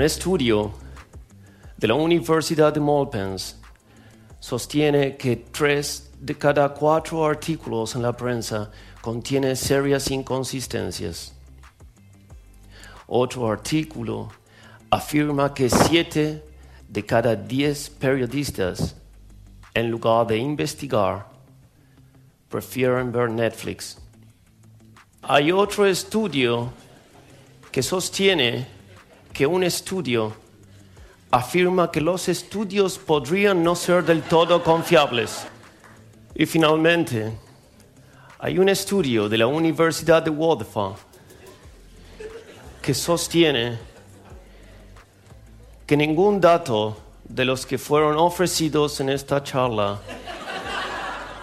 [0.00, 0.72] Un estudio
[1.76, 3.56] de la Universidad de Malpens
[4.38, 8.70] sostiene que tres de cada cuatro artículos en la prensa
[9.02, 11.34] contienen serias inconsistencias.
[13.08, 14.30] Otro artículo
[14.90, 16.46] afirma que siete
[16.88, 18.96] de cada diez periodistas,
[19.74, 21.26] en lugar de investigar,
[22.48, 23.98] prefieren ver Netflix.
[25.20, 26.72] Hay otro estudio
[27.70, 28.79] que sostiene
[29.32, 30.32] que un estudio
[31.30, 35.46] afirma que los estudios podrían no ser del todo confiables.
[36.34, 37.32] Y finalmente,
[38.38, 40.96] hay un estudio de la Universidad de Waterford
[42.82, 43.78] que sostiene
[45.86, 50.00] que ningún dato de los que fueron ofrecidos en esta charla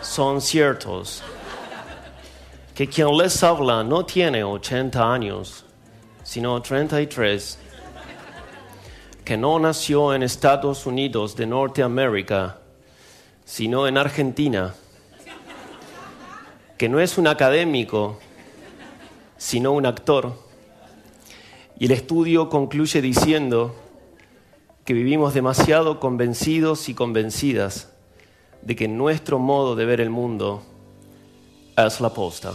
[0.00, 1.22] son ciertos,
[2.74, 5.64] que quien les habla no tiene 80 años,
[6.22, 7.58] sino 33
[9.26, 12.60] que no nació en Estados Unidos de Norteamérica,
[13.44, 14.72] sino en Argentina,
[16.78, 18.20] que no es un académico,
[19.36, 20.32] sino un actor.
[21.76, 23.74] Y el estudio concluye diciendo
[24.84, 27.92] que vivimos demasiado convencidos y convencidas
[28.62, 30.62] de que nuestro modo de ver el mundo
[31.76, 32.52] es la posta.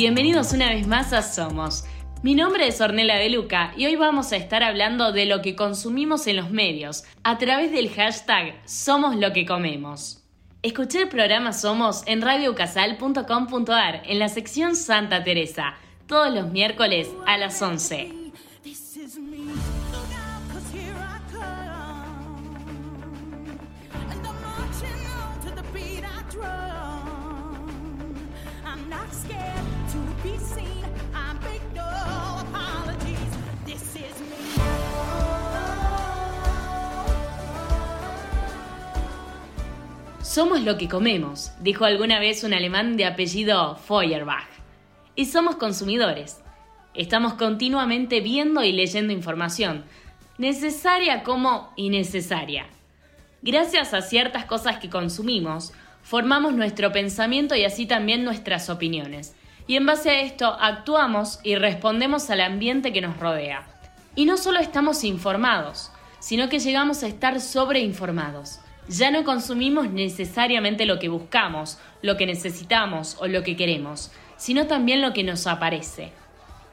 [0.00, 1.84] Bienvenidos una vez más a Somos.
[2.22, 5.54] Mi nombre es Ornella de Luca y hoy vamos a estar hablando de lo que
[5.54, 10.24] consumimos en los medios a través del hashtag Somos lo que comemos.
[10.62, 15.74] Escuché el programa Somos en radiocasal.com.ar en la sección Santa Teresa,
[16.06, 18.20] todos los miércoles a las 11.
[40.30, 44.46] Somos lo que comemos, dijo alguna vez un alemán de apellido Feuerbach.
[45.16, 46.40] Y somos consumidores.
[46.94, 49.84] Estamos continuamente viendo y leyendo información,
[50.38, 52.66] necesaria como innecesaria.
[53.42, 55.72] Gracias a ciertas cosas que consumimos,
[56.04, 59.34] formamos nuestro pensamiento y así también nuestras opiniones.
[59.70, 63.62] Y en base a esto actuamos y respondemos al ambiente que nos rodea.
[64.16, 70.84] Y no solo estamos informados, sino que llegamos a estar sobreinformados ya no consumimos necesariamente
[70.84, 75.46] lo que buscamos, lo que necesitamos o lo que queremos, sino también lo que nos
[75.46, 76.10] aparece.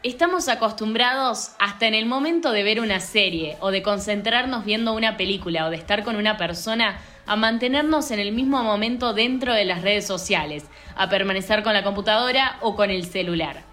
[0.02, 5.16] Estamos acostumbrados hasta en el momento de ver una serie o de concentrarnos viendo una
[5.16, 9.66] película o de estar con una persona a mantenernos en el mismo momento dentro de
[9.66, 10.66] las redes sociales,
[10.96, 13.64] a permanecer con la computadora o con el celular.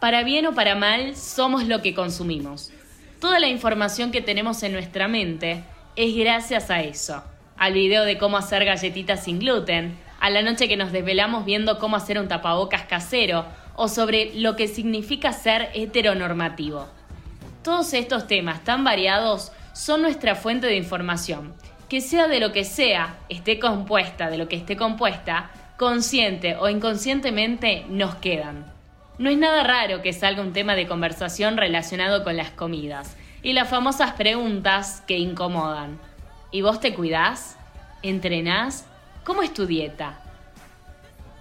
[0.00, 2.72] Para bien o para mal, somos lo que consumimos.
[3.20, 5.64] Toda la información que tenemos en nuestra mente
[5.96, 7.22] es gracias a eso
[7.62, 11.78] al video de cómo hacer galletitas sin gluten, a la noche que nos desvelamos viendo
[11.78, 13.44] cómo hacer un tapabocas casero
[13.76, 16.88] o sobre lo que significa ser heteronormativo.
[17.62, 21.54] Todos estos temas tan variados son nuestra fuente de información,
[21.92, 26.70] que sea de lo que sea, esté compuesta de lo que esté compuesta, consciente o
[26.70, 28.64] inconscientemente nos quedan.
[29.18, 33.52] No es nada raro que salga un tema de conversación relacionado con las comidas y
[33.52, 35.98] las famosas preguntas que incomodan.
[36.50, 37.58] ¿Y vos te cuidás?
[38.02, 38.86] ¿Entrenás?
[39.22, 40.18] ¿Cómo es tu dieta?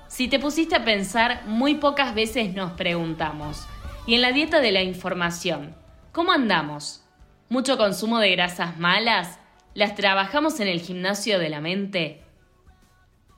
[0.09, 3.65] Si te pusiste a pensar, muy pocas veces nos preguntamos.
[4.05, 5.73] Y en la dieta de la información,
[6.11, 7.05] ¿cómo andamos?
[7.47, 9.39] ¿Mucho consumo de grasas malas?
[9.73, 12.21] ¿Las trabajamos en el gimnasio de la mente?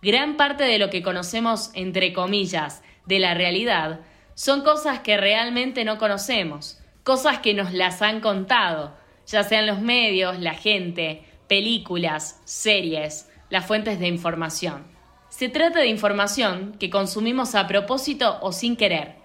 [0.01, 4.00] Gran parte de lo que conocemos, entre comillas, de la realidad,
[4.33, 8.97] son cosas que realmente no conocemos, cosas que nos las han contado,
[9.27, 14.86] ya sean los medios, la gente, películas, series, las fuentes de información.
[15.29, 19.18] Se trata de información que consumimos a propósito o sin querer,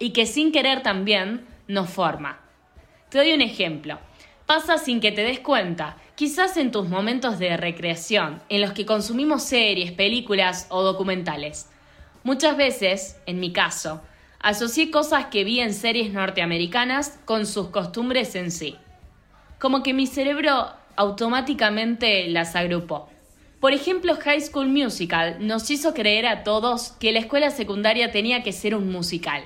[0.00, 2.40] y que sin querer también nos forma.
[3.08, 4.00] Te doy un ejemplo.
[4.50, 8.84] Pasa sin que te des cuenta, quizás en tus momentos de recreación, en los que
[8.84, 11.70] consumimos series, películas o documentales.
[12.24, 14.02] Muchas veces, en mi caso,
[14.40, 18.76] asocié cosas que vi en series norteamericanas con sus costumbres en sí.
[19.60, 23.08] Como que mi cerebro automáticamente las agrupó.
[23.60, 28.42] Por ejemplo, High School Musical nos hizo creer a todos que la escuela secundaria tenía
[28.42, 29.44] que ser un musical.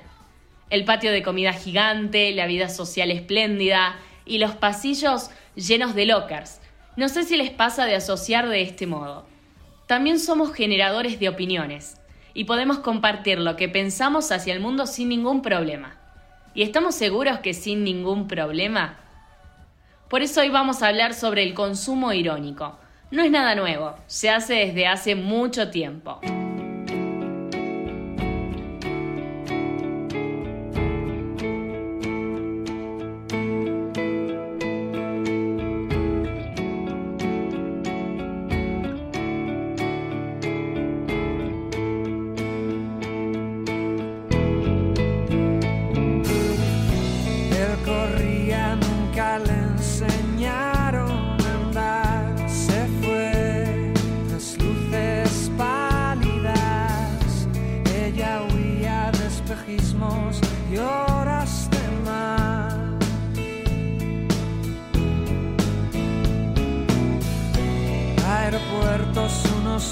[0.71, 6.61] El patio de comida gigante, la vida social espléndida, y los pasillos llenos de lockers.
[6.97, 9.27] No sé si les pasa de asociar de este modo.
[9.87, 11.97] También somos generadores de opiniones
[12.33, 15.99] y podemos compartir lo que pensamos hacia el mundo sin ningún problema.
[16.55, 18.99] ¿Y estamos seguros que sin ningún problema?
[20.09, 22.79] Por eso hoy vamos a hablar sobre el consumo irónico.
[23.11, 26.21] No es nada nuevo, se hace desde hace mucho tiempo.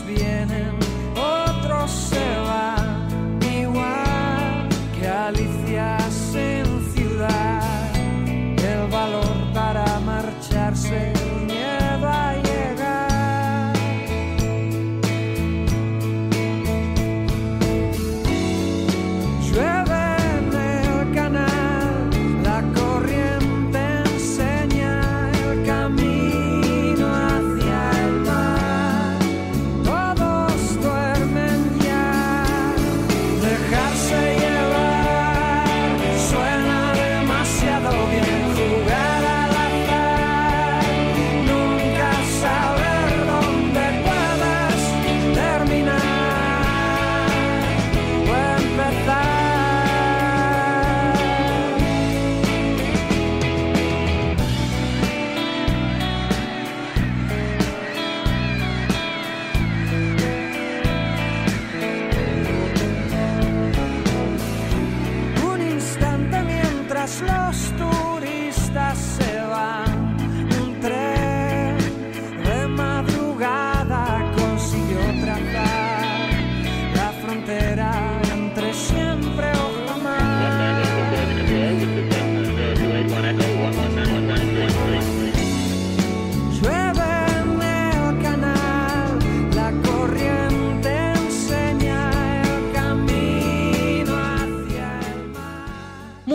[0.06, 0.76] Vienen,
[1.16, 4.68] otros se van, igual
[4.98, 6.01] que alicias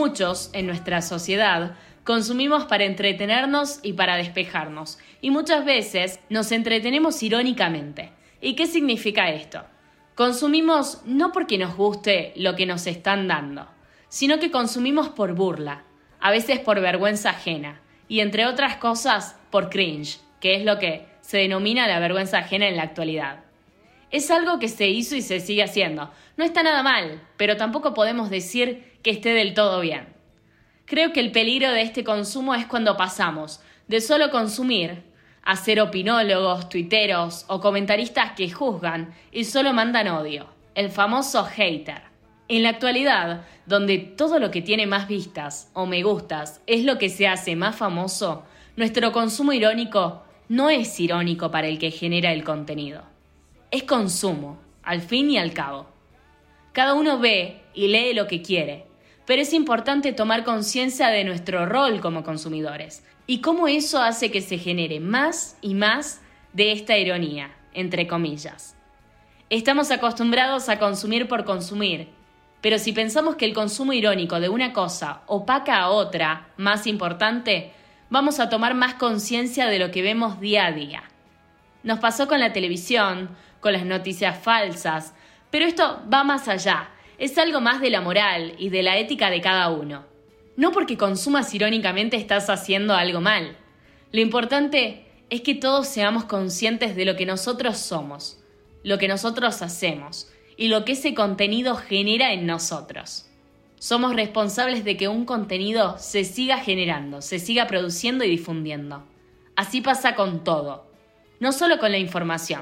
[0.08, 1.76] Muchos en nuestra sociedad
[2.06, 8.14] consumimos para entretenernos y para despejarnos, y muchas veces nos entretenemos irónicamente.
[8.40, 9.66] ¿Y qué significa esto?
[10.16, 13.68] Consumimos no porque nos guste lo que nos están dando,
[14.08, 15.84] sino que consumimos por burla,
[16.22, 21.06] a veces por vergüenza ajena, y entre otras cosas por cringe, que es lo que
[21.20, 23.47] se denomina la vergüenza ajena en la actualidad.
[24.10, 26.10] Es algo que se hizo y se sigue haciendo.
[26.38, 30.08] No está nada mal, pero tampoco podemos decir que esté del todo bien.
[30.86, 35.04] Creo que el peligro de este consumo es cuando pasamos de solo consumir
[35.44, 42.02] a ser opinólogos, tuiteros o comentaristas que juzgan y solo mandan odio, el famoso hater.
[42.50, 46.98] En la actualidad, donde todo lo que tiene más vistas o me gustas es lo
[46.98, 48.44] que se hace más famoso,
[48.78, 53.17] nuestro consumo irónico no es irónico para el que genera el contenido.
[53.70, 55.88] Es consumo, al fin y al cabo.
[56.72, 58.86] Cada uno ve y lee lo que quiere,
[59.26, 64.40] pero es importante tomar conciencia de nuestro rol como consumidores y cómo eso hace que
[64.40, 66.22] se genere más y más
[66.54, 68.78] de esta ironía, entre comillas.
[69.50, 72.08] Estamos acostumbrados a consumir por consumir,
[72.62, 77.74] pero si pensamos que el consumo irónico de una cosa opaca a otra, más importante,
[78.10, 81.04] vamos a tomar más conciencia de lo que vemos día a día.
[81.84, 85.14] Nos pasó con la televisión, con las noticias falsas,
[85.50, 89.30] pero esto va más allá es algo más de la moral y de la ética
[89.30, 90.06] de cada uno.
[90.56, 93.58] No porque consumas irónicamente estás haciendo algo mal.
[94.12, 98.40] Lo importante es que todos seamos conscientes de lo que nosotros somos,
[98.84, 103.30] lo que nosotros hacemos y lo que ese contenido genera en nosotros.
[103.80, 109.04] Somos responsables de que un contenido se siga generando, se siga produciendo y difundiendo.
[109.56, 110.88] Así pasa con todo,
[111.40, 112.62] no solo con la información.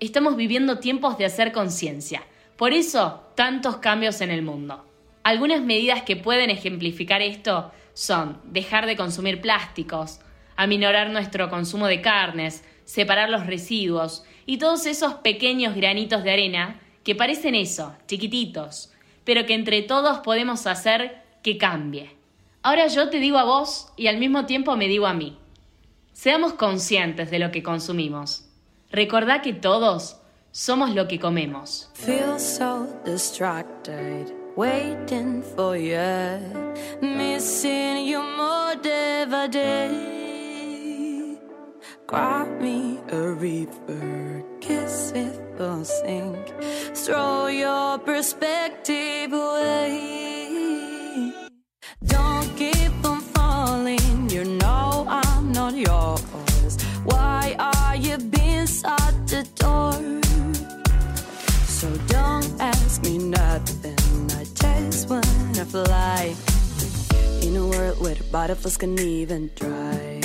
[0.00, 2.22] Estamos viviendo tiempos de hacer conciencia
[2.56, 4.84] por eso, tantos cambios en el mundo.
[5.24, 10.20] Algunas medidas que pueden ejemplificar esto son dejar de consumir plásticos,
[10.56, 16.80] aminorar nuestro consumo de carnes, separar los residuos y todos esos pequeños granitos de arena
[17.02, 18.92] que parecen eso, chiquititos,
[19.24, 22.10] pero que entre todos podemos hacer que cambie.
[22.62, 25.38] Ahora yo te digo a vos y al mismo tiempo me digo a mí.
[26.12, 28.43] Seamos conscientes de lo que consumimos.
[28.94, 30.16] Recordá que todos
[30.52, 31.90] somos lo que comemos.
[31.94, 36.38] Feel so distracted, waiting for you,
[37.02, 38.76] missing you more
[39.26, 41.36] by day.
[42.06, 46.54] Grab me a reaper, kiss it will sink,
[46.94, 50.33] throw your perspective away.
[68.44, 70.20] Where the butterflies can even try.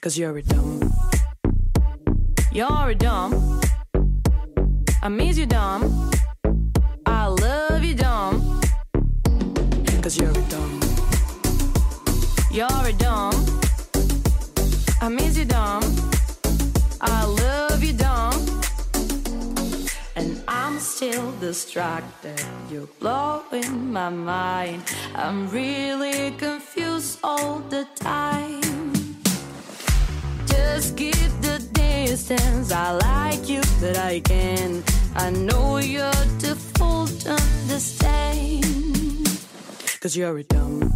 [0.00, 0.92] Cause you're a dumb.
[2.52, 3.60] You're a dumb.
[5.02, 6.10] I miss you dumb.
[7.06, 8.60] I love you dumb.
[10.02, 10.80] Cause you're a dumb.
[12.50, 13.34] You're a dumb.
[15.00, 15.82] I miss you dumb.
[17.00, 18.34] I love you dumb.
[20.16, 22.44] And I'm still distracted.
[22.70, 24.82] You're blowing my mind.
[25.14, 26.53] I'm really confused
[27.24, 28.60] all the time.
[30.46, 32.70] Just keep the distance.
[32.70, 34.84] I like you, but I can't.
[35.16, 38.64] I know you're too full to understand.
[40.00, 40.92] Cause you're a dumb.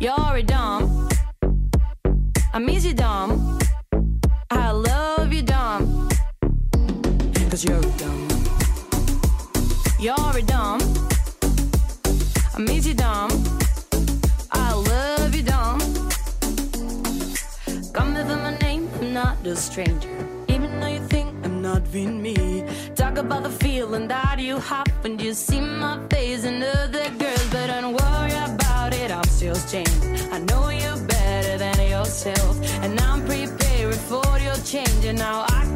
[0.00, 1.08] You're a dumb.
[2.54, 3.58] I miss you dumb.
[4.50, 6.08] I love you dumb.
[7.50, 8.28] Cause you're a dumb.
[10.00, 10.80] You're a dumb.
[12.54, 13.41] I miss you dumb.
[19.44, 20.08] A stranger.
[20.46, 22.64] Even though you think I'm not being me.
[22.94, 27.48] Talk about the feeling that you have when you see my face and other girls.
[27.50, 30.32] But don't worry about it, I'm still changing.
[30.32, 32.54] I know you better than yourself.
[32.84, 35.04] And I'm prepared for your change.
[35.04, 35.71] And now I